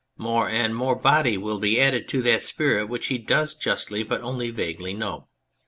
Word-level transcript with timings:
More 0.17 0.49
and 0.49 0.75
more 0.75 0.95
body 0.95 1.37
will 1.37 1.59
be 1.59 1.79
added 1.79 2.07
to 2.07 2.23
that 2.23 2.41
spirit 2.41 2.89
which 2.89 3.09
he 3.09 3.19
does 3.19 3.53
justly, 3.53 4.01
but 4.01 4.21
only 4.23 4.49
vaguely, 4.49 4.93
know. 4.95 5.27